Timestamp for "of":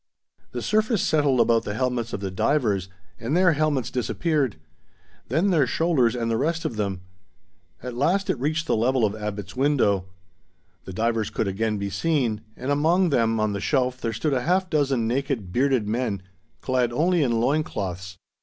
2.11-2.21, 6.65-6.75, 9.05-9.13